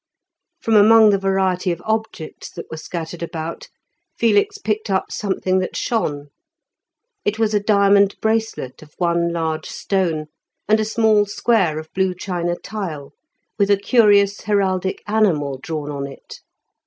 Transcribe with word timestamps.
From 0.59 0.73
among 0.75 1.13
a 1.13 1.19
variety 1.19 1.71
of 1.71 1.79
objects 1.85 2.49
that 2.53 2.65
were 2.71 2.77
scattered 2.77 3.21
about 3.21 3.67
Felix 4.17 4.57
picked 4.57 4.89
up 4.89 5.11
something 5.11 5.59
that 5.59 5.75
shone; 5.77 6.29
it 7.23 7.37
was 7.37 7.53
a 7.53 7.59
diamond 7.59 8.15
bracelet 8.19 8.81
of 8.81 8.95
one 8.97 9.31
large 9.31 9.67
stone, 9.67 10.25
and 10.67 10.79
a 10.79 10.85
small 10.85 11.27
square 11.27 11.77
of 11.77 11.93
blue 11.93 12.15
china 12.15 12.55
tile 12.55 13.13
with 13.59 13.69
a 13.69 13.77
curious 13.77 14.41
heraldic 14.41 15.03
animal 15.05 15.59
drawn 15.59 15.91
on 15.91 16.07
it. 16.07 16.39